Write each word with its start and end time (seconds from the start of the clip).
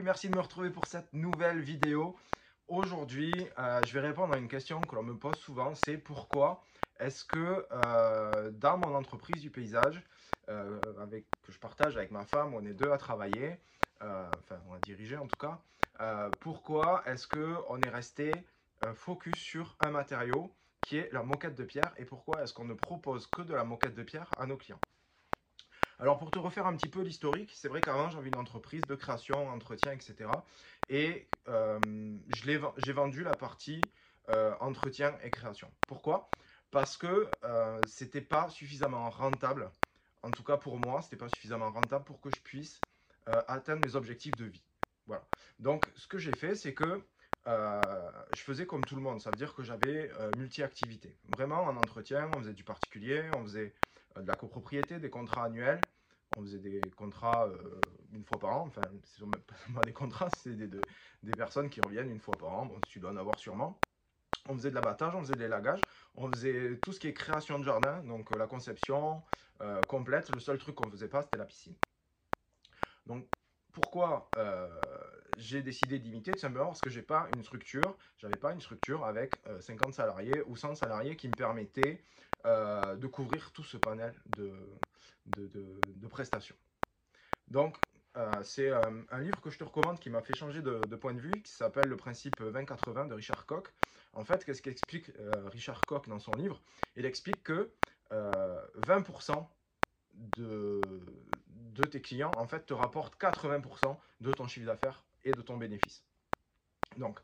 merci 0.00 0.28
de 0.28 0.34
me 0.34 0.40
retrouver 0.40 0.70
pour 0.70 0.86
cette 0.86 1.12
nouvelle 1.12 1.60
vidéo. 1.60 2.16
Aujourd'hui, 2.68 3.46
euh, 3.58 3.84
je 3.84 3.92
vais 3.92 4.00
répondre 4.00 4.32
à 4.32 4.38
une 4.38 4.48
question 4.48 4.86
que 4.86 4.94
l'on 4.94 5.02
me 5.02 5.18
pose 5.18 5.36
souvent, 5.38 5.74
c'est 5.74 5.98
pourquoi 5.98 6.62
est-ce 6.98 7.24
que 7.24 7.66
euh, 7.72 8.50
dans 8.52 8.78
mon 8.78 8.94
entreprise 8.94 9.42
du 9.42 9.50
paysage, 9.50 10.02
euh, 10.48 10.94
avec, 11.00 11.26
que 11.42 11.52
je 11.52 11.58
partage 11.58 11.96
avec 11.96 12.10
ma 12.10 12.24
femme, 12.24 12.54
on 12.54 12.64
est 12.64 12.72
deux 12.72 12.90
à 12.90 12.98
travailler, 12.98 13.58
enfin 14.00 14.60
on 14.68 14.74
a 14.74 14.80
dirigé 14.80 15.16
en 15.16 15.26
tout 15.26 15.36
cas, 15.36 15.62
pourquoi 16.40 17.02
est-ce 17.06 17.28
qu'on 17.28 17.82
est 17.82 17.88
resté 17.88 18.46
focus 18.94 19.38
sur 19.38 19.76
un 19.80 19.90
matériau 19.90 20.56
qui 20.80 20.96
est 20.96 21.12
la 21.12 21.22
moquette 21.22 21.54
de 21.54 21.64
pierre 21.64 21.92
et 21.98 22.04
pourquoi 22.04 22.42
est-ce 22.42 22.54
qu'on 22.54 22.64
ne 22.64 22.74
propose 22.74 23.26
que 23.26 23.42
de 23.42 23.54
la 23.54 23.64
moquette 23.64 23.94
de 23.94 24.02
pierre 24.02 24.32
à 24.36 24.46
nos 24.46 24.56
clients? 24.56 24.80
Alors 26.02 26.18
pour 26.18 26.32
te 26.32 26.38
refaire 26.40 26.66
un 26.66 26.74
petit 26.74 26.88
peu 26.88 27.02
l'historique, 27.02 27.52
c'est 27.54 27.68
vrai 27.68 27.80
qu'avant 27.80 28.10
j'avais 28.10 28.28
une 28.28 28.36
entreprise 28.36 28.88
de 28.88 28.96
création, 28.96 29.48
entretien, 29.48 29.92
etc. 29.92 30.30
Et 30.88 31.28
euh, 31.46 32.18
j'ai 32.26 32.92
vendu 32.92 33.22
la 33.22 33.36
partie 33.36 33.88
euh, 34.28 34.52
entretien 34.58 35.16
et 35.22 35.30
création. 35.30 35.70
Pourquoi? 35.86 36.28
Parce 36.72 36.96
que 36.96 37.28
euh, 37.44 37.86
c'était 37.86 38.20
pas 38.20 38.48
suffisamment 38.48 39.08
rentable, 39.10 39.70
en 40.24 40.32
tout 40.32 40.42
cas 40.42 40.56
pour 40.56 40.76
moi, 40.76 41.02
c'était 41.02 41.16
pas 41.16 41.28
suffisamment 41.28 41.70
rentable 41.70 42.04
pour 42.04 42.20
que 42.20 42.30
je 42.30 42.40
puisse 42.40 42.80
euh, 43.28 43.40
atteindre 43.46 43.80
mes 43.80 43.94
objectifs 43.94 44.34
de 44.34 44.46
vie. 44.46 44.64
Voilà. 45.06 45.28
Donc 45.60 45.88
ce 45.94 46.08
que 46.08 46.18
j'ai 46.18 46.34
fait, 46.34 46.56
c'est 46.56 46.74
que 46.74 47.00
je 47.46 48.42
faisais 48.42 48.66
comme 48.66 48.84
tout 48.84 48.96
le 48.96 49.02
monde, 49.02 49.20
ça 49.20 49.30
veut 49.30 49.36
dire 49.36 49.54
que 49.54 49.62
j'avais 49.62 50.10
multi-activités. 50.34 51.16
Vraiment 51.28 51.62
en 51.62 51.76
entretien, 51.76 52.28
on 52.32 52.40
faisait 52.40 52.54
du 52.54 52.64
particulier, 52.64 53.30
on 53.30 53.44
faisait 53.44 53.72
de 54.16 54.26
la 54.26 54.34
copropriété, 54.34 54.98
des 54.98 55.10
contrats 55.10 55.44
annuels. 55.44 55.86
On 56.36 56.42
faisait 56.42 56.58
des 56.58 56.80
contrats 56.96 57.46
euh, 57.46 57.80
une 58.12 58.24
fois 58.24 58.38
par 58.38 58.56
an. 58.56 58.66
Enfin, 58.66 58.82
ce 59.04 59.20
sont 59.20 59.30
pas 59.74 59.84
des 59.84 59.92
contrats, 59.92 60.30
c'est 60.30 60.56
des, 60.56 61.36
personnes 61.36 61.68
qui 61.68 61.80
reviennent 61.80 62.10
une 62.10 62.20
fois 62.20 62.36
par 62.36 62.52
an. 62.52 62.66
Bon, 62.66 62.80
tu 62.86 63.00
dois 63.00 63.10
en 63.10 63.16
avoir 63.16 63.38
sûrement. 63.38 63.78
On 64.48 64.54
faisait 64.54 64.70
de 64.70 64.74
l'abattage, 64.74 65.14
on 65.14 65.20
faisait 65.20 65.34
de 65.34 65.40
l'élagage, 65.40 65.80
on 66.14 66.28
faisait 66.30 66.78
tout 66.82 66.92
ce 66.92 66.98
qui 66.98 67.06
est 67.06 67.12
création 67.12 67.58
de 67.58 67.64
jardin, 67.64 68.02
donc 68.02 68.32
euh, 68.32 68.38
la 68.38 68.46
conception 68.46 69.22
euh, 69.60 69.80
complète. 69.82 70.30
Le 70.30 70.40
seul 70.40 70.58
truc 70.58 70.74
qu'on 70.74 70.90
faisait 70.90 71.08
pas, 71.08 71.22
c'était 71.22 71.36
la 71.36 71.44
piscine. 71.44 71.76
Donc, 73.06 73.26
pourquoi 73.72 74.30
j'ai 75.38 75.62
décidé 75.62 75.98
d'imiter? 75.98 76.32
Tout 76.32 76.40
simplement 76.40 76.66
parce 76.66 76.82
que 76.82 76.90
j'ai 76.90 77.02
pas 77.02 77.26
une 77.32 77.42
structure, 77.42 77.96
j'avais 78.18 78.36
pas 78.36 78.52
une 78.52 78.60
structure 78.60 79.06
avec 79.06 79.40
50 79.60 79.94
salariés 79.94 80.42
ou 80.46 80.56
100 80.56 80.74
salariés 80.74 81.16
qui 81.16 81.26
me 81.28 81.34
permettaient 81.34 82.04
de 82.44 83.06
couvrir 83.06 83.50
tout 83.52 83.64
ce 83.64 83.78
panel 83.78 84.14
de, 84.36 84.52
de, 85.26 86.06
prestations. 86.08 86.56
Donc, 87.48 87.76
euh, 88.16 88.42
c'est 88.42 88.68
euh, 88.68 88.90
un 89.10 89.20
livre 89.20 89.40
que 89.40 89.50
je 89.50 89.58
te 89.58 89.64
recommande 89.64 89.98
qui 89.98 90.10
m'a 90.10 90.20
fait 90.20 90.34
changer 90.34 90.60
de, 90.62 90.96
point 90.96 91.14
de 91.14 91.20
vue, 91.20 91.42
qui 91.42 91.52
s'appelle 91.52 91.88
Le 91.88 91.96
principe 91.96 92.40
20-80 92.40 93.08
de 93.08 93.14
Richard 93.14 93.46
Koch. 93.46 93.66
En 94.12 94.24
fait, 94.24 94.44
qu'est-ce 94.44 94.60
qu'explique 94.60 95.10
Richard 95.46 95.80
Koch 95.86 96.06
dans 96.06 96.18
son 96.18 96.34
livre? 96.34 96.62
Il 96.96 97.06
explique 97.06 97.42
que 97.42 97.72
20% 98.10 99.46
de, 100.36 100.82
de 101.72 101.84
tes 101.84 102.02
clients, 102.02 102.34
en 102.36 102.46
fait, 102.46 102.66
te 102.66 102.74
rapportent 102.74 103.18
80% 103.20 103.96
de 104.20 104.32
ton 104.32 104.46
chiffre 104.46 104.66
d'affaires 104.66 105.02
et 105.24 105.32
de 105.32 105.40
ton 105.40 105.56
bénéfice. 105.56 106.04
Donc, 106.98 107.20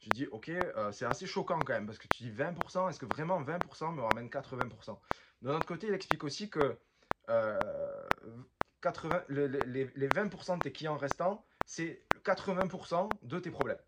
je 0.00 0.08
dis, 0.10 0.26
ok, 0.26 0.48
euh, 0.48 0.92
c'est 0.92 1.04
assez 1.04 1.26
choquant 1.26 1.60
quand 1.60 1.74
même, 1.74 1.86
parce 1.86 1.98
que 1.98 2.08
tu 2.08 2.22
dis 2.22 2.30
20%, 2.30 2.88
est-ce 2.88 2.98
que 2.98 3.06
vraiment 3.06 3.42
20% 3.42 3.94
me 3.94 4.02
ramène 4.02 4.28
80% 4.28 4.98
D'un 5.42 5.56
autre 5.56 5.66
côté, 5.66 5.88
il 5.88 5.94
explique 5.94 6.24
aussi 6.24 6.48
que 6.48 6.78
80, 8.80 9.24
euh, 9.30 9.64
les, 9.66 10.08
20% 10.08 10.58
de 10.58 10.62
tes 10.62 10.72
clients 10.72 10.96
restants, 10.96 11.44
c'est 11.64 12.02
80% 12.24 13.18
de 13.22 13.38
tes 13.38 13.50
problèmes. 13.50 13.80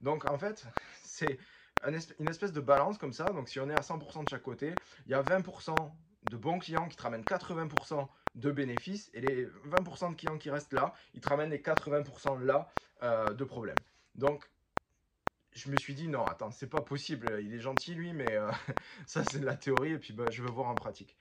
Donc 0.00 0.24
en 0.24 0.38
fait, 0.38 0.66
c'est 1.02 1.38
une 1.86 2.28
espèce 2.28 2.52
de 2.52 2.60
balance 2.60 2.98
comme 2.98 3.12
ça. 3.12 3.32
Donc 3.32 3.48
si 3.48 3.60
on 3.60 3.68
est 3.68 3.74
à 3.74 3.80
100% 3.80 4.24
de 4.24 4.28
chaque 4.28 4.42
côté, 4.42 4.74
il 5.06 5.12
y 5.12 5.14
a 5.14 5.22
20% 5.22 5.90
de 6.24 6.36
bons 6.36 6.58
clients 6.58 6.88
qui 6.88 6.96
te 6.96 7.02
ramènent 7.02 7.24
80% 7.24 8.08
de 8.34 8.50
bénéfices 8.50 9.10
et 9.14 9.20
les 9.20 9.46
20% 9.46 10.10
de 10.10 10.16
clients 10.16 10.38
qui 10.38 10.50
restent 10.50 10.72
là, 10.72 10.92
ils 11.14 11.20
te 11.20 11.28
ramènent 11.28 11.50
les 11.50 11.60
80% 11.60 12.42
là 12.42 12.68
euh, 13.02 13.32
de 13.32 13.44
problèmes. 13.44 13.80
Donc 14.14 14.50
je 15.52 15.70
me 15.70 15.76
suis 15.76 15.94
dit 15.94 16.08
non, 16.08 16.26
attends, 16.26 16.50
c'est 16.50 16.68
pas 16.68 16.82
possible. 16.82 17.38
Il 17.42 17.54
est 17.54 17.60
gentil 17.60 17.94
lui, 17.94 18.12
mais 18.12 18.36
euh, 18.36 18.50
ça 19.06 19.24
c'est 19.24 19.38
de 19.38 19.46
la 19.46 19.56
théorie 19.56 19.92
et 19.92 19.98
puis 19.98 20.12
bah, 20.12 20.30
je 20.30 20.42
veux 20.42 20.50
voir 20.50 20.68
en 20.68 20.74
pratique. 20.74 21.16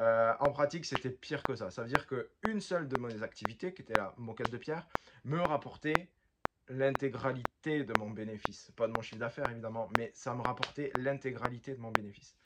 Euh, 0.00 0.34
en 0.40 0.50
pratique, 0.50 0.84
c'était 0.84 1.10
pire 1.10 1.42
que 1.44 1.54
ça. 1.54 1.70
Ça 1.70 1.82
veut 1.82 1.88
dire 1.88 2.06
qu'une 2.06 2.60
seule 2.60 2.88
de 2.88 2.96
mes 2.96 3.22
activités, 3.22 3.74
qui 3.74 3.82
était 3.82 3.96
la 3.96 4.14
moquette 4.16 4.50
de 4.50 4.58
pierre, 4.58 4.88
me 5.24 5.40
rapportait 5.40 6.12
l'intégralité 6.68 7.84
de 7.84 7.94
mon 7.94 8.10
bénéfice. 8.10 8.72
Pas 8.76 8.86
de 8.88 8.92
mon 8.92 9.02
chiffre 9.02 9.20
d'affaires 9.20 9.50
évidemment, 9.50 9.88
mais 9.92 10.10
ça 10.14 10.34
me 10.34 10.42
rapportait 10.42 10.90
l'intégralité 10.94 11.74
de 11.74 11.80
mon 11.80 11.92
bénéfice. 11.92 12.38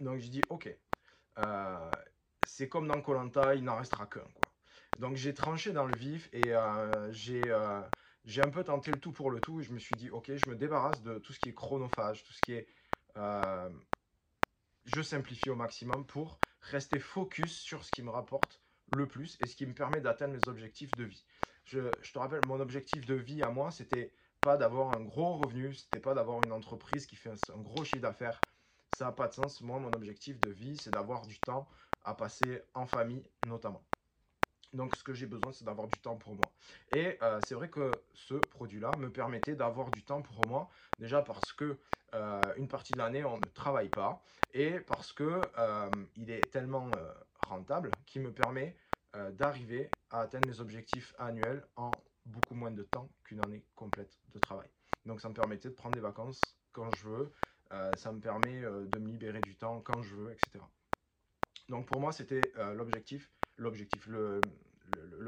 Donc 0.00 0.18
je 0.18 0.28
dis 0.28 0.40
ok, 0.48 0.76
euh, 1.38 1.90
c'est 2.42 2.68
comme 2.68 2.88
dans 2.88 3.00
Colanta, 3.02 3.54
il 3.54 3.64
n'en 3.64 3.76
restera 3.76 4.06
qu'un. 4.06 4.26
Donc 4.98 5.16
j'ai 5.16 5.34
tranché 5.34 5.72
dans 5.72 5.86
le 5.86 5.94
vif 5.94 6.28
et 6.32 6.54
j'ai 7.10 7.42
j'ai 8.24 8.42
un 8.42 8.50
peu 8.50 8.64
tenté 8.64 8.92
le 8.92 9.00
tout 9.00 9.12
pour 9.12 9.30
le 9.30 9.40
tout 9.40 9.60
je 9.62 9.72
me 9.72 9.78
suis 9.78 9.96
dit, 9.96 10.10
ok, 10.10 10.32
je 10.36 10.48
me 10.48 10.56
débarrasse 10.56 11.02
de 11.02 11.18
tout 11.18 11.32
ce 11.32 11.40
qui 11.40 11.48
est 11.48 11.54
chronophage, 11.54 12.24
tout 12.24 12.32
ce 12.32 12.40
qui 12.42 12.52
est... 12.54 12.68
Je 14.84 15.00
simplifie 15.00 15.50
au 15.50 15.54
maximum 15.54 16.06
pour 16.06 16.40
rester 16.60 16.98
focus 16.98 17.58
sur 17.58 17.84
ce 17.84 17.92
qui 17.92 18.02
me 18.02 18.10
rapporte 18.10 18.60
le 18.90 19.06
plus 19.06 19.36
et 19.40 19.46
ce 19.46 19.56
qui 19.56 19.66
me 19.66 19.74
permet 19.74 20.00
d'atteindre 20.00 20.34
mes 20.34 20.48
objectifs 20.48 20.90
de 20.96 21.04
vie. 21.04 21.24
Je, 21.64 21.80
te 22.12 22.18
rappelle, 22.18 22.44
mon 22.46 22.60
objectif 22.60 23.06
de 23.06 23.14
vie 23.14 23.42
à 23.42 23.50
moi, 23.50 23.70
c'était 23.70 24.12
pas 24.42 24.56
d'avoir 24.56 24.92
un 24.92 25.00
gros 25.00 25.34
revenu, 25.36 25.72
c'était 25.74 26.00
pas 26.00 26.14
d'avoir 26.14 26.42
une 26.42 26.52
entreprise 26.52 27.06
qui 27.06 27.16
fait 27.16 27.30
un, 27.30 27.62
gros 27.62 27.84
chiffre 27.84 28.02
d'affaires. 28.02 28.40
Ça 28.96 29.06
n'a 29.06 29.12
pas 29.12 29.28
de 29.28 29.34
sens. 29.34 29.60
Moi, 29.60 29.78
mon 29.78 29.92
objectif 29.92 30.40
de 30.40 30.50
vie, 30.50 30.76
c'est 30.76 30.90
d'avoir 30.90 31.22
du 31.26 31.38
temps 31.38 31.68
à 32.04 32.14
passer 32.14 32.62
en 32.74 32.86
famille 32.86 33.22
notamment. 33.46 33.82
Donc 34.72 34.96
ce 34.96 35.04
que 35.04 35.12
j'ai 35.12 35.26
besoin, 35.26 35.52
c'est 35.52 35.64
d'avoir 35.64 35.86
du 35.86 35.98
temps 36.00 36.16
pour 36.16 36.34
moi. 36.34 36.50
Et 36.90 37.18
euh, 37.22 37.38
c'est 37.46 37.54
vrai 37.54 37.68
que 37.68 37.92
ce 38.14 38.34
produit-là 38.34 38.90
me 38.96 39.10
permettait 39.10 39.54
d'avoir 39.54 39.90
du 39.90 40.02
temps 40.02 40.22
pour 40.22 40.46
moi, 40.48 40.70
déjà 40.98 41.22
parce 41.22 41.52
que 41.52 41.78
une 42.56 42.68
partie 42.68 42.92
de 42.92 42.98
l'année, 42.98 43.24
on 43.24 43.38
ne 43.38 43.44
travaille 43.54 43.88
pas, 43.88 44.22
et 44.52 44.80
parce 44.80 45.12
que 45.12 45.40
euh, 45.58 45.90
il 46.16 46.30
est 46.30 46.50
tellement 46.50 46.90
rentable 47.40 47.90
qu'il 48.06 48.22
me 48.22 48.32
permet 48.32 48.76
d'arriver 49.32 49.90
à 50.10 50.20
atteindre 50.20 50.46
mes 50.46 50.60
objectifs 50.60 51.14
annuels 51.18 51.62
en 51.76 51.90
beaucoup 52.24 52.54
moins 52.54 52.70
de 52.70 52.82
temps 52.82 53.10
qu'une 53.24 53.40
année 53.40 53.62
complète 53.74 54.18
de 54.32 54.38
travail. 54.38 54.68
Donc 55.04 55.20
ça 55.20 55.28
me 55.28 55.34
permettait 55.34 55.68
de 55.68 55.74
prendre 55.74 55.94
des 55.94 56.00
vacances 56.00 56.40
quand 56.72 56.94
je 56.96 57.08
veux, 57.08 57.32
ça 57.96 58.12
me 58.12 58.20
permet 58.20 58.60
de 58.62 58.98
me 58.98 59.08
libérer 59.08 59.40
du 59.40 59.56
temps 59.56 59.80
quand 59.80 60.02
je 60.02 60.14
veux, 60.14 60.32
etc. 60.32 60.64
Donc 61.68 61.86
pour 61.86 62.00
moi, 62.00 62.12
c'était 62.12 62.52
l'objectif 62.74 63.30
le, 64.06 64.40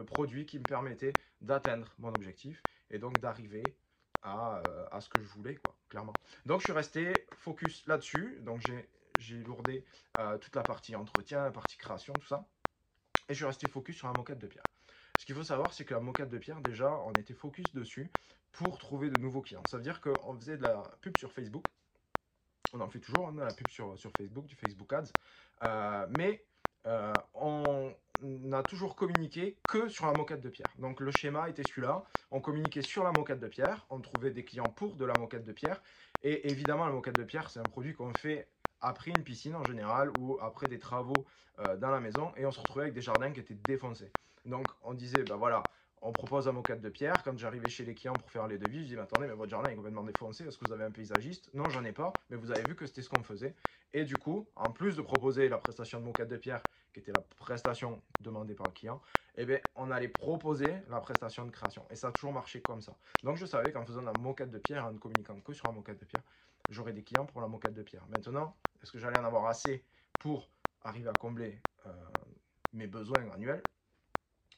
produit 0.04 0.46
qui 0.46 0.58
me 0.58 0.64
permettait 0.64 1.12
d'atteindre 1.40 1.92
mon 1.98 2.08
objectif 2.14 2.62
et 2.90 2.98
donc 2.98 3.18
d'arriver 3.18 3.62
à, 4.22 4.62
euh, 4.66 5.00
ce 5.00 5.08
que 5.08 5.20
je 5.20 5.28
voulais, 5.28 5.58
Donc 6.46 6.60
je 6.60 6.64
suis 6.64 6.72
resté 6.72 7.12
focus 7.36 7.86
là-dessus, 7.86 8.38
donc 8.42 8.62
j'ai 9.18 9.42
lourdé 9.42 9.84
euh, 10.18 10.38
toute 10.38 10.54
la 10.56 10.62
partie 10.62 10.96
entretien, 10.96 11.44
la 11.44 11.50
partie 11.50 11.76
création, 11.76 12.12
tout 12.14 12.26
ça, 12.26 12.46
et 13.28 13.34
je 13.34 13.34
suis 13.34 13.44
resté 13.44 13.68
focus 13.68 13.96
sur 13.96 14.08
la 14.08 14.14
moquette 14.14 14.38
de 14.38 14.46
pierre. 14.46 14.64
Ce 15.18 15.24
qu'il 15.24 15.34
faut 15.34 15.44
savoir, 15.44 15.72
c'est 15.72 15.84
que 15.84 15.94
la 15.94 16.00
moquette 16.00 16.30
de 16.30 16.38
pierre, 16.38 16.60
déjà, 16.60 16.90
on 16.90 17.12
était 17.12 17.34
focus 17.34 17.66
dessus 17.72 18.10
pour 18.52 18.78
trouver 18.78 19.10
de 19.10 19.18
nouveaux 19.18 19.42
clients. 19.42 19.62
Ça 19.68 19.76
veut 19.76 19.82
dire 19.82 20.00
qu'on 20.00 20.34
faisait 20.36 20.56
de 20.56 20.62
la 20.62 20.82
pub 21.00 21.16
sur 21.18 21.32
Facebook, 21.32 21.64
on 22.72 22.80
en 22.80 22.88
fait 22.88 23.00
toujours, 23.00 23.24
on 23.24 23.38
hein, 23.38 23.42
a 23.42 23.44
la 23.46 23.54
pub 23.54 23.68
sur, 23.68 23.96
Facebook, 24.18 24.46
du 24.46 24.56
Facebook 24.56 24.92
Ads, 24.92 25.12
euh, 25.62 26.06
mais 26.18 26.44
on, 27.34 27.94
n'a 28.24 28.62
toujours 28.62 28.96
communiqué 28.96 29.56
que 29.66 29.88
sur 29.88 30.06
la 30.06 30.14
moquette 30.14 30.40
de 30.40 30.48
pierre. 30.48 30.72
Donc 30.78 31.00
le 31.00 31.10
schéma 31.10 31.48
était 31.48 31.62
celui-là. 31.62 32.04
On 32.30 32.40
communiquait 32.40 32.82
sur 32.82 33.04
la 33.04 33.12
moquette 33.12 33.40
de 33.40 33.48
pierre, 33.48 33.86
on 33.90 34.00
trouvait 34.00 34.30
des 34.30 34.44
clients 34.44 34.70
pour 34.70 34.96
de 34.96 35.04
la 35.04 35.14
moquette 35.14 35.44
de 35.44 35.52
pierre. 35.52 35.82
Et 36.22 36.50
évidemment, 36.50 36.86
la 36.86 36.92
moquette 36.92 37.16
de 37.16 37.24
pierre, 37.24 37.50
c'est 37.50 37.60
un 37.60 37.66
produit 37.66 37.92
qu'on 37.94 38.14
fait 38.14 38.48
après 38.80 39.10
une 39.10 39.22
piscine 39.22 39.54
en 39.54 39.64
général 39.64 40.10
ou 40.10 40.38
après 40.40 40.68
des 40.68 40.78
travaux 40.78 41.26
euh, 41.58 41.76
dans 41.76 41.90
la 41.90 42.00
maison 42.00 42.32
et 42.36 42.46
on 42.46 42.50
se 42.50 42.60
retrouvait 42.60 42.82
avec 42.82 42.94
des 42.94 43.00
jardins 43.00 43.30
qui 43.30 43.40
étaient 43.40 43.54
défoncés. 43.54 44.12
Donc 44.44 44.66
on 44.82 44.94
disait, 44.94 45.22
ben 45.22 45.36
voilà, 45.36 45.64
on 46.04 46.12
propose 46.12 46.46
un 46.48 46.52
moquette 46.52 46.82
de 46.82 46.90
pierre. 46.90 47.22
Quand 47.22 47.36
j'arrivais 47.38 47.70
chez 47.70 47.84
les 47.84 47.94
clients 47.94 48.18
pour 48.18 48.30
faire 48.30 48.46
les 48.46 48.58
devis, 48.58 48.82
je 48.82 48.88
dis, 48.88 48.94
mais 48.94 49.00
attendez, 49.00 49.26
mais 49.26 49.32
votre 49.32 49.50
jardin 49.50 49.70
est 49.70 49.74
complètement 49.74 50.04
défoncé. 50.04 50.46
Est-ce 50.46 50.58
que 50.58 50.66
vous 50.66 50.72
avez 50.72 50.84
un 50.84 50.90
paysagiste? 50.90 51.50
Non, 51.54 51.70
j'en 51.70 51.82
ai 51.82 51.92
pas. 51.92 52.12
Mais 52.28 52.36
vous 52.36 52.50
avez 52.50 52.62
vu 52.62 52.76
que 52.76 52.84
c'était 52.84 53.00
ce 53.00 53.08
qu'on 53.08 53.22
faisait. 53.22 53.56
Et 53.94 54.04
du 54.04 54.18
coup, 54.18 54.46
en 54.54 54.70
plus 54.70 54.96
de 54.96 55.02
proposer 55.02 55.48
la 55.48 55.56
prestation 55.56 56.00
de 56.00 56.04
moquette 56.04 56.28
de 56.28 56.36
pierre, 56.36 56.62
qui 56.92 57.00
était 57.00 57.10
la 57.10 57.22
prestation 57.22 58.02
demandée 58.20 58.54
par 58.54 58.66
le 58.66 58.72
client, 58.74 59.00
eh 59.36 59.46
bien, 59.46 59.60
on 59.74 59.90
allait 59.90 60.08
proposer 60.08 60.74
la 60.90 61.00
prestation 61.00 61.46
de 61.46 61.50
création. 61.50 61.86
Et 61.88 61.96
ça 61.96 62.08
a 62.08 62.12
toujours 62.12 62.34
marché 62.34 62.60
comme 62.60 62.82
ça. 62.82 62.98
Donc 63.22 63.38
je 63.38 63.46
savais 63.46 63.72
qu'en 63.72 63.86
faisant 63.86 64.02
la 64.02 64.12
moquette 64.12 64.50
de 64.50 64.58
pierre, 64.58 64.84
en 64.84 64.92
ne 64.92 64.98
communiquant 64.98 65.40
que 65.40 65.54
sur 65.54 65.68
la 65.68 65.72
moquette 65.72 66.00
de 66.00 66.04
pierre, 66.04 66.22
j'aurais 66.68 66.92
des 66.92 67.02
clients 67.02 67.24
pour 67.24 67.40
la 67.40 67.48
moquette 67.48 67.74
de 67.74 67.82
pierre. 67.82 68.06
Maintenant, 68.08 68.58
est-ce 68.82 68.92
que 68.92 68.98
j'allais 68.98 69.16
en 69.16 69.24
avoir 69.24 69.46
assez 69.46 69.86
pour 70.18 70.50
arriver 70.82 71.08
à 71.08 71.14
combler 71.14 71.62
euh, 71.86 71.92
mes 72.74 72.86
besoins 72.88 73.30
annuels? 73.30 73.62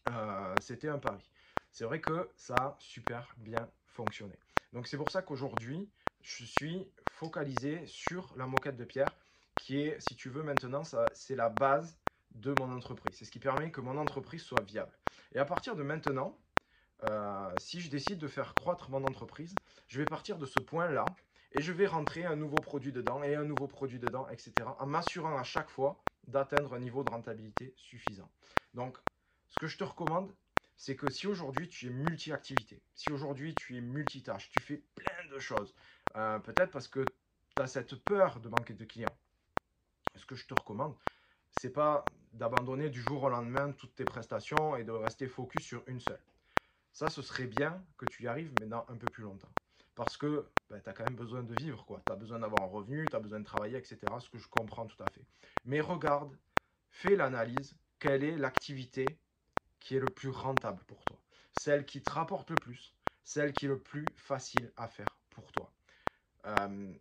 Euh, 0.09 0.59
C'était 0.61 0.89
un 0.89 0.99
pari. 0.99 1.31
C'est 1.77 1.85
vrai 1.85 2.01
que 2.01 2.31
ça 2.37 2.57
a 2.57 2.77
super 2.79 3.35
bien 3.37 3.69
fonctionné. 3.85 4.33
Donc 4.73 4.87
c'est 4.87 4.97
pour 4.97 5.11
ça 5.11 5.21
qu'aujourd'hui, 5.21 5.91
je 6.23 6.47
suis 6.47 6.91
focalisé 7.07 7.85
sur 7.85 8.33
la 8.39 8.47
moquette 8.47 8.79
de 8.79 8.85
pierre, 8.87 9.15
qui 9.57 9.83
est, 9.83 10.01
si 10.01 10.17
tu 10.17 10.31
veux, 10.31 10.43
maintenant, 10.43 10.85
c'est 11.13 11.37
la 11.37 11.51
base 11.51 11.99
de 12.35 12.55
mon 12.55 12.75
entreprise. 12.75 13.15
C'est 13.19 13.27
ce 13.27 13.31
qui 13.31 13.41
permet 13.41 13.71
que 13.71 13.83
mon 13.83 13.99
entreprise 13.99 14.41
soit 14.41 14.63
viable. 14.63 14.99
Et 15.35 15.39
à 15.39 15.45
partir 15.45 15.77
de 15.77 15.83
maintenant, 15.83 16.39
euh, 17.05 17.53
si 17.59 17.81
je 17.81 17.91
décide 17.91 18.17
de 18.17 18.29
faire 18.29 18.55
croître 18.55 18.89
mon 18.89 19.05
entreprise, 19.05 19.55
je 19.87 19.99
vais 19.99 20.07
partir 20.07 20.39
de 20.39 20.47
ce 20.47 20.59
point-là 20.59 21.05
et 21.53 21.61
je 21.61 21.73
vais 21.73 21.87
rentrer 21.87 22.25
un 22.25 22.37
nouveau 22.37 22.57
produit 22.57 22.93
dedans 22.93 23.23
et 23.23 23.35
un 23.35 23.45
nouveau 23.45 23.67
produit 23.67 23.99
dedans, 23.99 24.27
etc. 24.31 24.53
En 24.79 24.87
m'assurant 24.87 25.37
à 25.37 25.45
chaque 25.45 25.69
fois 25.69 26.03
d'atteindre 26.27 26.73
un 26.73 26.79
niveau 26.79 27.05
de 27.05 27.11
rentabilité 27.11 27.75
suffisant. 27.77 28.31
Donc, 28.73 28.97
ce 29.51 29.59
que 29.59 29.67
je 29.67 29.77
te 29.77 29.85
recommande, 29.85 30.33
c'est 30.77 30.97
que 30.97 31.09
si 31.09 31.27
aujourd'hui 31.27 31.69
tu 31.69 31.87
es 31.87 31.91
multi-activité, 31.91 32.83
si 32.95 33.11
aujourd'hui 33.11 33.55
tu 33.55 33.77
es 33.77 33.81
multitâche, 33.81 34.51
tu 34.51 34.61
fais 34.61 34.83
plein 34.95 35.27
de 35.31 35.39
choses, 35.39 35.75
euh, 36.17 36.39
peut-être 36.39 36.71
parce 36.71 36.89
que 36.89 37.05
tu 37.51 37.61
as 37.61 37.67
cette 37.67 37.95
peur 37.97 38.41
de 38.41 38.49
manquer 38.49 38.75
de 38.75 38.85
clients, 38.85 39.17
ce 40.15 40.27
que 40.27 40.35
je 40.35 40.47
te 40.47 40.55
recommande, 40.55 40.97
c'est 41.51 41.73
pas 41.73 42.07
d'abandonner 42.33 42.91
du 42.91 43.01
jour 43.01 43.23
au 43.23 43.29
lendemain 43.29 43.73
toutes 43.73 43.95
tes 43.95 44.05
prestations 44.05 44.77
et 44.77 44.85
de 44.85 44.93
rester 44.93 45.27
focus 45.27 45.65
sur 45.65 45.83
une 45.87 46.01
seule. 46.01 46.21
Ça, 46.93 47.09
ce 47.11 47.23
serait 47.23 47.47
bien 47.47 47.85
que 47.99 48.07
tu 48.07 48.25
y 48.25 48.27
arrives, 48.27 48.53
mais 48.61 48.67
dans 48.67 48.85
un 48.89 48.97
peu 48.97 49.09
plus 49.09 49.23
longtemps. 49.23 49.53
Parce 49.95 50.17
que 50.17 50.51
ben, 50.69 50.81
tu 50.81 50.89
as 50.91 50.93
quand 50.93 51.05
même 51.05 51.17
besoin 51.17 51.43
de 51.43 51.55
vivre, 51.55 51.85
quoi. 51.87 52.03
Tu 52.05 52.13
as 52.13 52.17
besoin 52.17 52.39
d'avoir 52.39 52.63
un 52.63 52.67
revenu, 52.67 53.09
tu 53.09 53.17
as 53.17 53.21
besoin 53.21 53.41
de 53.41 53.45
travailler, 53.45 53.79
etc. 53.79 53.99
Ce 54.21 54.29
que 54.31 54.39
je 54.39 54.49
comprends 54.49 54.87
tout 54.87 55.03
à 55.03 55.09
fait. 55.09 55.27
Mais 55.65 55.81
regarde, 55.81 56.39
fais 56.91 57.17
l'analyse, 57.17 57.79
quelle 57.99 58.25
est 58.25 58.37
l'activité 58.37 59.19
qui 59.87 59.95
est 59.95 60.01
le 60.01 60.11
plus 60.11 60.31
rentable 60.31 60.83
pour 60.89 61.05
toi 61.05 61.17
Celle 61.53 61.87
qui 61.87 62.03
te 62.03 62.11
rapporte 62.11 62.51
le 62.51 62.57
plus, 62.57 62.93
celle 63.23 63.53
qui 63.53 63.67
est 63.67 63.69
le 63.69 63.79
plus 63.79 64.05
facile 64.17 64.73
à 64.77 64.89
faire 64.89 65.17
pour 65.31 65.53
toi. 65.53 65.71
Euh, 66.45 66.93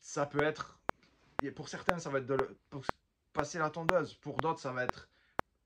ça 0.00 0.26
peut 0.26 0.42
être, 0.42 0.78
pour 1.56 1.68
certains, 1.68 1.98
ça 1.98 2.08
va 2.08 2.20
être 2.20 2.26
de 2.26 2.56
passer 3.32 3.58
la 3.58 3.68
tondeuse, 3.68 4.14
pour 4.14 4.38
d'autres, 4.38 4.60
ça 4.60 4.72
va 4.72 4.84
être 4.84 5.08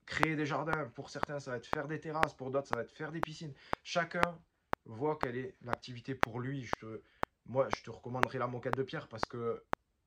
créer 0.06 0.36
des 0.36 0.46
jardins, 0.46 0.86
pour 0.94 1.10
certains, 1.10 1.38
ça 1.38 1.50
va 1.50 1.58
être 1.58 1.66
faire 1.66 1.86
des 1.86 2.00
terrasses, 2.00 2.32
pour 2.34 2.50
d'autres, 2.50 2.68
ça 2.68 2.76
va 2.76 2.82
être 2.82 2.90
faire 2.90 3.12
des 3.12 3.20
piscines. 3.20 3.52
Chacun 3.82 4.38
vois 4.86 5.18
quelle 5.18 5.36
est 5.36 5.54
l'activité 5.60 6.14
pour 6.14 6.40
lui. 6.40 6.64
Je 6.80 7.00
moi, 7.44 7.68
je 7.76 7.82
te 7.82 7.90
recommanderais 7.90 8.38
la 8.38 8.46
moquette 8.46 8.76
de 8.76 8.84
pierre 8.84 9.08
parce 9.08 9.26
que 9.26 9.62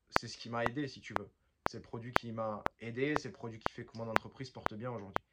c'est 0.09 0.27
ce 0.27 0.37
qui 0.37 0.49
m'a 0.49 0.65
aidé, 0.65 0.87
si 0.87 1.01
tu 1.01 1.13
veux. 1.13 1.29
C'est 1.69 1.77
le 1.77 1.83
produit 1.83 2.13
qui 2.13 2.31
m'a 2.31 2.63
aidé, 2.79 3.15
c'est 3.17 3.27
le 3.29 3.33
produit 3.33 3.59
qui 3.59 3.69
fait 3.69 3.85
que 3.85 3.97
mon 3.97 4.09
entreprise 4.09 4.49
porte 4.49 4.73
bien 4.73 4.91
aujourd'hui. 4.91 5.24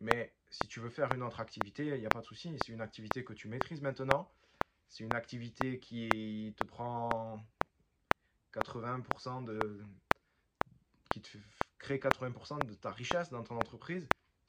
Mais 0.00 0.34
si 0.50 0.66
tu 0.66 0.80
veux 0.80 0.88
faire 0.88 1.12
une 1.12 1.22
autre 1.22 1.40
activité, 1.40 1.86
il 1.86 2.00
n'y 2.00 2.06
a 2.06 2.10
pas 2.10 2.20
de 2.20 2.26
souci. 2.26 2.56
C'est 2.58 2.72
une 2.72 2.80
activité 2.80 3.24
que 3.24 3.32
tu 3.32 3.48
maîtrises 3.48 3.82
maintenant. 3.82 4.30
C'est 4.88 5.04
une 5.04 5.14
activité 5.14 5.78
qui 5.78 6.54
te 6.56 6.64
prend 6.64 7.40
80% 8.52 9.44
de. 9.44 9.84
qui 11.10 11.20
te 11.20 11.38
crée 11.78 11.98
80% 11.98 12.66
de 12.66 12.74
ta 12.74 12.90
richesse 12.90 13.30
dans 13.30 13.42
ton 13.42 13.56
entreprise 13.56 14.08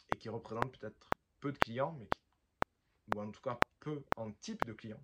et 0.10 0.18
qui 0.18 0.30
représente 0.30 0.78
peut-être 0.78 1.10
peu 1.40 1.52
de 1.52 1.58
clients, 1.58 1.94
mais 1.94 2.08
qui 2.08 2.22
ou 3.14 3.20
en 3.20 3.32
tout 3.32 3.42
cas 3.42 3.60
peu 3.80 4.04
en 4.16 4.32
type 4.32 4.66
de 4.66 4.74
client, 4.74 5.04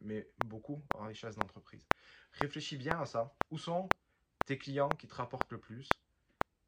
mais 0.00 0.28
beaucoup 0.44 0.82
en 0.94 1.06
richesse 1.06 1.36
d'entreprise. 1.36 1.86
Réfléchis 2.32 2.76
bien 2.76 3.00
à 3.00 3.06
ça. 3.06 3.34
Où 3.50 3.58
sont 3.58 3.88
tes 4.46 4.58
clients 4.58 4.88
qui 4.88 5.06
te 5.06 5.14
rapportent 5.14 5.50
le 5.52 5.58
plus 5.58 5.88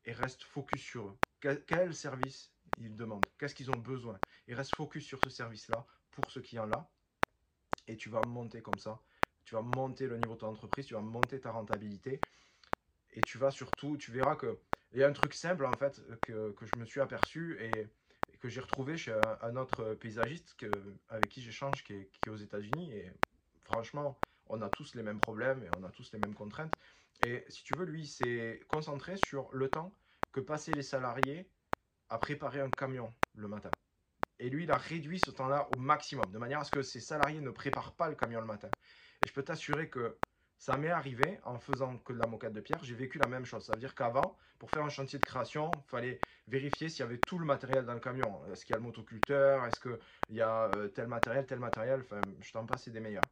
et 0.05 0.13
reste 0.13 0.43
focus 0.43 0.81
sur 0.81 1.09
eux? 1.09 1.19
Quel, 1.67 1.95
service 1.95 2.53
ils 2.85 2.97
demandent 2.97 3.25
Qu'est-ce 3.39 3.55
qu'ils 3.55 3.71
ont 3.71 3.79
besoin? 3.79 4.19
Et 4.49 4.55
reste 4.55 4.75
focus 4.75 5.05
sur 5.05 5.21
ce 5.23 5.31
service-là 5.31 5.87
pour 6.11 6.31
ce 6.31 6.41
client-là. 6.41 6.89
Et 7.89 7.97
tu 7.97 8.09
vas 8.09 8.23
monter 8.27 8.63
comme 8.63 8.79
ça. 8.79 9.01
Tu 9.45 9.55
vas 9.55 9.63
monter 9.63 10.07
le 10.07 10.19
niveau 10.19 10.35
de 10.35 10.41
ton 10.41 10.49
entreprise, 10.49 10.87
tu 10.87 10.95
vas 10.95 11.01
monter 11.01 11.41
ta 11.41 11.51
rentabilité. 11.51 12.21
Et 13.15 13.21
tu 13.23 13.39
vas 13.39 13.51
surtout, 13.51 13.97
tu 13.97 14.13
verras 14.13 14.37
que 14.37 14.59
il 14.93 15.01
y 15.01 15.05
a 15.05 15.09
un 15.09 15.13
truc 15.13 15.33
simple 15.33 15.65
en 15.65 15.73
fait 15.73 16.03
que, 16.23 16.53
que 16.53 16.67
je 16.67 16.77
me 16.77 16.85
suis 16.85 17.01
aperçu 17.01 17.59
et 17.61 17.89
que 18.41 18.49
j'ai 18.49 18.61
retrouvé 18.61 18.97
chez 18.97 19.15
un, 19.41 19.57
autre 19.57 19.95
paysagiste 19.95 20.55
que, 20.59 20.71
avec 21.09 21.29
qui 21.29 21.41
j'échange, 21.41 21.83
qui, 21.85 21.95
qui, 22.07 22.21
est 22.27 22.29
aux 22.29 22.37
États-Unis. 22.37 22.93
Et 22.93 23.11
franchement, 23.65 24.19
on 24.49 24.61
a 24.61 24.69
tous 24.69 24.95
les 24.95 25.03
mêmes 25.03 25.21
problèmes 25.21 25.63
et 25.63 25.69
on 25.79 25.85
a 25.85 25.91
tous 25.91 26.13
les 26.13 26.19
mêmes 26.19 26.35
contraintes. 26.35 26.75
Et 27.23 27.45
si 27.49 27.63
tu 27.63 27.75
veux, 27.77 27.85
lui, 27.85 28.03
il 28.03 28.09
s'est 28.09 28.61
concentré 28.69 29.17
sur 29.25 29.49
le 29.53 29.69
temps 29.69 29.95
que 30.33 30.41
passaient 30.41 30.75
les 30.75 30.83
salariés 30.83 31.49
à 32.13 32.19
préparer 32.19 32.61
un 32.61 32.69
camion 32.69 33.11
le 33.35 33.49
matin. 33.49 33.71
Et 34.39 34.51
lui, 34.51 34.65
il 34.65 34.71
a 34.71 34.77
réduit 34.77 35.19
ce 35.25 35.31
temps-là 35.31 35.67
au 35.75 35.79
maximum, 35.79 36.31
de 36.31 36.39
manière 36.39 36.61
à 36.61 36.65
ce 36.65 36.71
que 36.71 36.83
ses 36.83 37.01
salariés 37.01 37.41
ne 37.41 37.51
préparent 37.51 37.95
pas 37.95 38.09
le 38.09 38.15
camion 38.15 38.41
le 38.41 38.47
matin. 38.47 38.69
Et 39.25 39.29
je 39.29 39.33
peux 39.33 39.43
t'assurer 39.43 39.89
que 39.89 40.19
ça 40.59 40.77
m'est 40.77 40.91
arrivé 40.91 41.41
en 41.45 41.59
faisant 41.59 41.97
que 41.99 42.13
de 42.13 42.19
la 42.19 42.27
moquette 42.27 42.53
de 42.53 42.61
pierre. 42.61 42.85
J'ai 42.85 42.95
vécu 42.95 43.19
la 43.19 43.29
même 43.29 43.47
chose. 43.47 43.65
Ça 43.65 43.73
veut 43.73 43.81
dire 43.81 43.95
qu'avant, 43.95 44.37
pour 44.59 44.71
faire 44.71 44.85
un 44.85 44.91
chantier 44.91 45.19
de 45.19 45.25
création, 45.25 45.71
il 45.75 45.89
fallait 45.89 46.21
vérifier 46.49 46.91
s'il 46.91 47.01
y 47.01 47.03
avait 47.03 47.19
tout 47.19 47.39
le 47.39 47.47
matériel 47.47 47.87
dans 47.87 47.95
le 47.95 48.01
camion. 48.01 48.45
Est-ce 48.53 48.67
qu'il 48.67 48.75
y 48.75 48.77
a 48.77 48.79
le 48.79 48.85
motoculteur? 48.85 49.65
Est-ce 49.65 49.81
qu'il 49.81 49.99
y 50.37 50.43
a 50.43 50.65
euh, 50.75 50.89
tel 50.89 51.07
matériel, 51.07 51.47
tel 51.47 51.61
matériel? 51.61 52.01
Enfin, 52.03 52.21
je 52.41 52.53
t'en 52.53 52.67
passe, 52.67 52.89
des 52.89 53.01
meilleurs. 53.01 53.23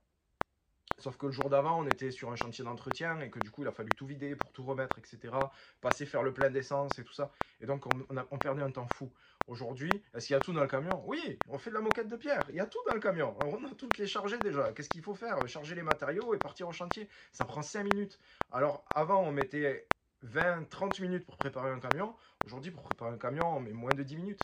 Sauf 1.00 1.16
que 1.16 1.26
le 1.26 1.32
jour 1.32 1.48
d'avant, 1.48 1.80
on 1.80 1.86
était 1.86 2.10
sur 2.10 2.30
un 2.30 2.36
chantier 2.36 2.62
d'entretien 2.62 3.20
et 3.20 3.30
que 3.30 3.38
du 3.38 3.50
coup, 3.50 3.62
il 3.62 3.68
a 3.68 3.72
fallu 3.72 3.88
tout 3.96 4.06
vider 4.06 4.36
pour 4.36 4.52
tout 4.52 4.62
remettre, 4.62 4.98
etc. 4.98 5.32
Passer 5.80 6.04
faire 6.04 6.22
le 6.22 6.32
plein 6.32 6.50
d'essence 6.50 6.98
et 6.98 7.04
tout 7.04 7.14
ça. 7.14 7.30
Et 7.60 7.66
donc, 7.66 7.86
on, 7.86 8.16
a, 8.16 8.24
perdait 8.38 8.62
un 8.62 8.70
temps 8.70 8.86
fou. 8.86 9.10
Aujourd'hui, 9.46 9.90
est-ce 10.14 10.26
qu'il 10.26 10.34
y 10.34 10.36
a 10.36 10.40
tout 10.40 10.52
dans 10.52 10.60
le 10.60 10.68
camion? 10.68 11.02
Oui, 11.06 11.38
on 11.48 11.58
fait 11.58 11.70
de 11.70 11.74
la 11.74 11.80
moquette 11.80 12.08
de 12.08 12.16
pierre. 12.16 12.44
Il 12.50 12.56
y 12.56 12.60
a 12.60 12.66
tout 12.66 12.78
dans 12.86 12.94
le 12.94 13.00
camion. 13.00 13.34
On 13.40 13.64
a 13.64 13.74
toutes 13.74 13.96
les 13.98 14.06
chargées 14.06 14.38
déjà. 14.38 14.72
Qu'est-ce 14.72 14.90
qu'il 14.90 15.02
faut 15.02 15.14
faire? 15.14 15.46
Charger 15.48 15.74
les 15.74 15.82
matériaux 15.82 16.34
et 16.34 16.38
partir 16.38 16.68
au 16.68 16.72
chantier. 16.72 17.08
Ça 17.32 17.46
prend 17.46 17.62
5 17.62 17.84
minutes. 17.84 18.18
Alors, 18.52 18.84
avant, 18.94 19.22
on 19.22 19.32
mettait 19.32 19.88
20, 20.22 20.68
30 20.68 21.00
minutes 21.00 21.24
pour 21.24 21.36
préparer 21.38 21.70
un 21.70 21.80
camion. 21.80 22.14
Aujourd'hui, 22.44 22.70
pour 22.70 22.82
préparer 22.82 23.12
un 23.12 23.18
camion, 23.18 23.56
on 23.56 23.60
met 23.60 23.72
moins 23.72 23.94
de 23.94 24.02
10 24.02 24.16
minutes. 24.16 24.42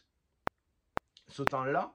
Ce 1.28 1.42
temps-là, 1.42 1.92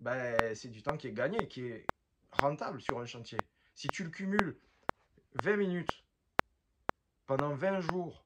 ben, 0.00 0.54
c'est 0.54 0.68
du 0.68 0.82
temps 0.82 0.96
qui 0.96 1.08
est 1.08 1.12
gagné, 1.12 1.48
qui 1.48 1.66
est 1.66 1.86
rentable 2.30 2.80
sur 2.80 2.98
un 2.98 3.06
chantier. 3.06 3.38
Si 3.74 3.88
tu 3.88 4.04
le 4.04 4.10
cumules 4.10 4.58
20 5.42 5.56
minutes 5.56 6.04
pendant 7.26 7.54
20 7.54 7.80
jours 7.80 8.24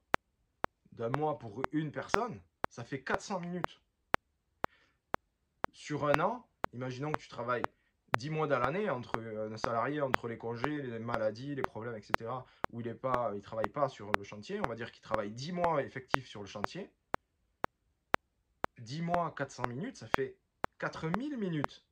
d'un 0.93 1.09
mois 1.09 1.39
pour 1.39 1.61
une 1.71 1.91
personne, 1.91 2.41
ça 2.69 2.83
fait 2.83 3.01
400 3.01 3.39
minutes. 3.39 3.81
Sur 5.71 6.05
un 6.05 6.19
an, 6.19 6.47
imaginons 6.73 7.11
que 7.11 7.19
tu 7.19 7.27
travailles 7.27 7.63
10 8.17 8.29
mois 8.29 8.47
dans 8.47 8.59
l'année 8.59 8.89
entre 8.89 9.19
un 9.19 9.57
salarié, 9.57 10.01
entre 10.01 10.27
les 10.27 10.37
congés, 10.37 10.81
les 10.81 10.99
maladies, 10.99 11.55
les 11.55 11.61
problèmes, 11.63 11.95
etc., 11.95 12.31
où 12.71 12.81
il 12.81 12.87
ne 12.87 13.35
il 13.35 13.41
travaille 13.41 13.69
pas 13.69 13.89
sur 13.89 14.11
le 14.11 14.23
chantier, 14.23 14.59
on 14.61 14.67
va 14.67 14.75
dire 14.75 14.91
qu'il 14.91 15.01
travaille 15.01 15.31
10 15.31 15.51
mois 15.51 15.83
effectifs 15.83 16.27
sur 16.27 16.41
le 16.41 16.47
chantier. 16.47 16.91
10 18.79 19.01
mois, 19.01 19.33
400 19.35 19.67
minutes, 19.67 19.97
ça 19.97 20.07
fait 20.07 20.35
4000 20.79 21.37
minutes. 21.37 21.85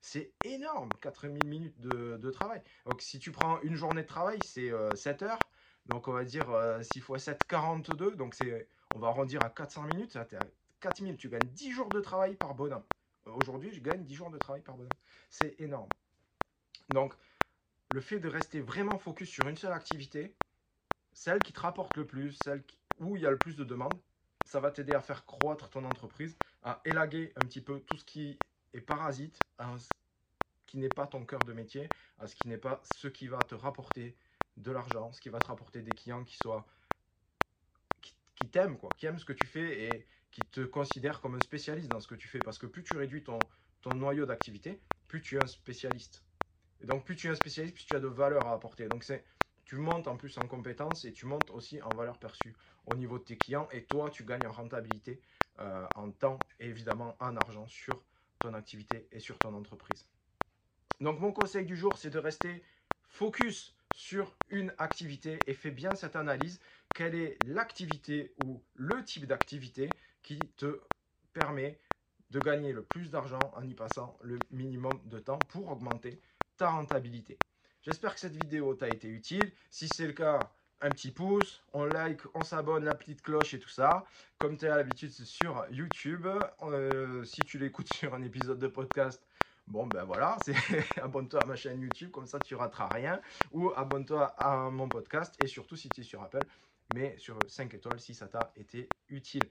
C'est 0.00 0.32
énorme, 0.44 0.88
4000 1.00 1.46
minutes 1.46 1.78
de, 1.80 2.30
travail. 2.30 2.62
Donc 2.86 3.02
si 3.02 3.18
tu 3.18 3.32
prends 3.32 3.60
une 3.60 3.74
journée 3.74 4.02
de 4.02 4.06
travail, 4.06 4.38
c'est 4.44 4.70
7 4.94 5.22
euh, 5.22 5.26
heures. 5.26 5.38
Donc 5.86 6.08
on 6.08 6.12
va 6.12 6.24
dire 6.24 6.48
6 6.92 6.98
x 6.98 7.22
7, 7.22 7.44
42. 7.46 8.12
Donc 8.12 8.34
c'est 8.34 8.68
on 8.94 8.98
va 8.98 9.08
arrondir 9.08 9.42
à 9.42 9.50
400 9.50 9.82
minutes, 9.82 10.12
ça, 10.12 10.26
4000, 10.80 11.16
tu 11.16 11.28
gagnes 11.28 11.48
10 11.48 11.72
jours 11.72 11.88
de 11.90 12.00
travail 12.00 12.34
par 12.34 12.54
bonhomme. 12.54 12.82
Aujourd'hui, 13.26 13.70
je 13.72 13.80
gagne 13.80 14.02
10 14.02 14.14
jours 14.14 14.30
de 14.30 14.38
travail 14.38 14.62
par 14.62 14.76
bonhomme. 14.76 14.88
C'est 15.28 15.60
énorme. 15.60 15.88
Donc, 16.88 17.14
le 17.92 18.00
fait 18.00 18.18
de 18.18 18.28
rester 18.28 18.60
vraiment 18.60 18.98
focus 18.98 19.28
sur 19.28 19.46
une 19.46 19.56
seule 19.56 19.72
activité, 19.72 20.34
celle 21.12 21.38
qui 21.40 21.52
te 21.52 21.60
rapporte 21.60 21.96
le 21.96 22.06
plus, 22.06 22.36
celle 22.42 22.64
où 22.98 23.16
il 23.16 23.22
y 23.22 23.26
a 23.26 23.30
le 23.30 23.38
plus 23.38 23.56
de 23.56 23.64
demandes, 23.64 24.00
ça 24.44 24.58
va 24.58 24.70
t'aider 24.70 24.94
à 24.94 25.00
faire 25.00 25.26
croître 25.26 25.68
ton 25.70 25.84
entreprise, 25.84 26.36
à 26.62 26.80
élaguer 26.84 27.32
un 27.36 27.40
petit 27.40 27.60
peu 27.60 27.80
tout 27.80 27.96
ce 27.96 28.04
qui 28.04 28.38
est 28.72 28.80
parasite, 28.80 29.38
à 29.58 29.78
ce 29.78 29.88
qui 30.66 30.78
n'est 30.78 30.88
pas 30.88 31.06
ton 31.06 31.24
cœur 31.24 31.44
de 31.44 31.52
métier, 31.52 31.88
à 32.18 32.26
ce 32.26 32.34
qui 32.34 32.48
n'est 32.48 32.58
pas 32.58 32.80
ce 32.96 33.08
qui 33.08 33.28
va 33.28 33.38
te 33.38 33.54
rapporter 33.54 34.16
de 34.56 34.70
l'argent, 34.70 35.12
ce 35.12 35.20
qui 35.20 35.28
va 35.28 35.40
te 35.40 35.48
rapporter 35.48 35.82
des 35.82 35.92
clients 35.92 36.24
qui 36.24 36.36
soient 36.36 36.66
qui 38.40 38.48
t'aiment, 38.48 38.78
quoi, 38.78 38.90
qui 38.96 39.06
aiment 39.06 39.18
ce 39.18 39.24
que 39.24 39.32
tu 39.32 39.46
fais 39.46 39.84
et 39.84 40.06
qui 40.30 40.40
te 40.40 40.62
considèrent 40.62 41.20
comme 41.20 41.34
un 41.34 41.40
spécialiste 41.40 41.88
dans 41.88 42.00
ce 42.00 42.08
que 42.08 42.14
tu 42.14 42.26
fais. 42.26 42.38
Parce 42.38 42.58
que 42.58 42.66
plus 42.66 42.82
tu 42.82 42.96
réduis 42.96 43.22
ton, 43.22 43.38
ton 43.82 43.94
noyau 43.94 44.26
d'activité, 44.26 44.80
plus 45.08 45.20
tu 45.20 45.36
es 45.36 45.42
un 45.42 45.46
spécialiste. 45.46 46.24
Et 46.80 46.86
donc, 46.86 47.04
plus 47.04 47.16
tu 47.16 47.26
es 47.26 47.30
un 47.30 47.34
spécialiste, 47.34 47.74
plus 47.74 47.84
tu 47.84 47.94
as 47.94 48.00
de 48.00 48.06
valeur 48.06 48.46
à 48.46 48.54
apporter. 48.54 48.88
Donc, 48.88 49.04
c'est 49.04 49.24
tu 49.64 49.76
montes 49.76 50.08
en 50.08 50.16
plus 50.16 50.36
en 50.38 50.48
compétences 50.48 51.04
et 51.04 51.12
tu 51.12 51.26
montes 51.26 51.50
aussi 51.50 51.80
en 51.82 51.94
valeur 51.94 52.18
perçue 52.18 52.56
au 52.86 52.96
niveau 52.96 53.18
de 53.18 53.24
tes 53.24 53.36
clients. 53.36 53.68
Et 53.70 53.84
toi, 53.84 54.10
tu 54.10 54.24
gagnes 54.24 54.46
en 54.46 54.52
rentabilité, 54.52 55.20
euh, 55.60 55.86
en 55.94 56.10
temps 56.10 56.38
et 56.58 56.68
évidemment 56.68 57.16
en 57.20 57.36
argent 57.36 57.68
sur 57.68 58.02
ton 58.40 58.54
activité 58.54 59.08
et 59.12 59.20
sur 59.20 59.38
ton 59.38 59.54
entreprise. 59.54 60.08
Donc, 61.00 61.20
mon 61.20 61.32
conseil 61.32 61.64
du 61.64 61.76
jour, 61.76 61.96
c'est 61.98 62.10
de 62.10 62.18
rester 62.18 62.62
focus 63.02 63.76
sur 63.90 64.36
une 64.48 64.72
activité 64.78 65.42
et 65.50 65.54
fais 65.54 65.70
bien 65.70 65.94
cette 65.94 66.16
analyse 66.16 66.60
quelle 66.92 67.14
est 67.14 67.38
l'activité 67.40 68.34
ou 68.36 68.64
le 68.74 69.04
type 69.04 69.26
d'activité 69.26 69.94
qui 70.22 70.50
te 70.56 70.80
permet 71.32 71.78
de 72.30 72.40
gagner 72.40 72.72
le 72.72 72.84
plus 72.84 73.10
d'argent 73.10 73.52
en 73.54 73.62
y 73.62 73.74
passant 73.74 74.18
le 74.22 74.46
minimum 74.50 75.00
de 75.06 75.18
temps 75.18 75.42
pour 75.42 75.68
augmenter 75.68 76.20
ta 76.56 76.70
rentabilité? 76.70 77.40
J'espère 77.82 78.14
que 78.14 78.20
cette 78.20 78.36
vidéo 78.36 78.74
t'a 78.74 78.88
été 78.88 79.08
utile. 79.08 79.52
Si 79.70 79.88
c'est 79.88 80.06
le 80.06 80.12
cas, 80.12 80.52
un 80.80 80.90
petit 80.90 81.10
pouce, 81.10 81.62
on 81.72 81.84
like, 81.84 82.20
on 82.34 82.42
s'abonne, 82.42 82.84
la 82.84 82.94
petite 82.94 83.22
cloche 83.22 83.54
et 83.54 83.58
tout 83.58 83.68
ça. 83.68 84.04
Comme 84.38 84.56
tu 84.56 84.66
as 84.66 84.76
l'habitude, 84.76 85.10
sur 85.10 85.64
YouTube. 85.70 86.26
Euh, 86.62 87.24
si 87.24 87.40
tu 87.42 87.58
l'écoutes 87.58 87.92
sur 87.94 88.14
un 88.14 88.22
épisode 88.22 88.58
de 88.58 88.68
podcast, 88.68 89.22
bon 89.66 89.86
ben 89.86 90.04
voilà, 90.04 90.38
abonne-toi 91.02 91.40
à 91.42 91.46
ma 91.46 91.56
chaîne 91.56 91.80
YouTube, 91.80 92.10
comme 92.10 92.26
ça 92.26 92.38
tu 92.38 92.54
rateras 92.54 92.88
rien. 92.88 93.20
Ou 93.52 93.70
abonne-toi 93.76 94.26
à 94.38 94.70
mon 94.70 94.88
podcast. 94.88 95.34
Et 95.42 95.46
surtout, 95.46 95.76
si 95.76 95.88
tu 95.88 96.00
es 96.00 96.04
sur 96.04 96.22
Apple, 96.22 96.44
mais 96.94 97.14
sur 97.18 97.38
5 97.46 97.74
étoiles 97.74 98.00
si 98.00 98.14
ça 98.14 98.26
t'a 98.26 98.52
été 98.56 98.88
utile. 99.08 99.44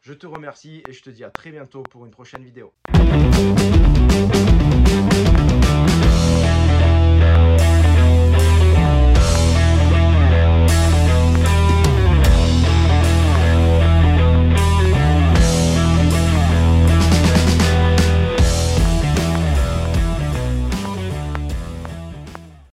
Je 0.00 0.12
te 0.12 0.26
remercie 0.26 0.82
et 0.86 0.92
je 0.92 1.02
te 1.02 1.08
dis 1.08 1.24
à 1.24 1.30
très 1.30 1.50
bientôt 1.50 1.82
pour 1.82 2.04
une 2.04 2.10
prochaine 2.10 2.44
vidéo. 2.44 2.74